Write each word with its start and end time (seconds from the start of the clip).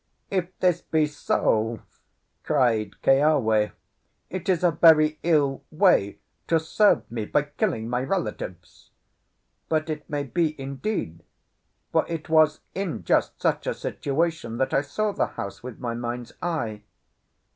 "If 0.31 0.57
this 0.57 0.81
be 0.81 1.05
so," 1.05 1.81
cried 2.43 2.99
Keawe, 3.03 3.71
"it 4.31 4.49
is 4.49 4.63
a 4.63 4.71
very 4.71 5.19
ill 5.21 5.63
way 5.69 6.17
to 6.47 6.59
serve 6.59 7.03
me 7.11 7.25
by 7.25 7.43
killing 7.43 7.87
my 7.87 8.01
relatives. 8.01 8.89
But 9.69 9.91
it 9.91 10.09
may 10.09 10.23
be, 10.23 10.59
indeed; 10.59 11.21
for 11.91 12.07
it 12.07 12.29
was 12.29 12.61
in 12.73 13.03
just 13.03 13.39
such 13.39 13.67
a 13.67 13.75
station 13.75 14.57
that 14.57 14.73
I 14.73 14.81
saw 14.81 15.11
the 15.11 15.27
house 15.37 15.61
with 15.61 15.77
my 15.77 15.93
mind's 15.93 16.33
eye." 16.41 16.81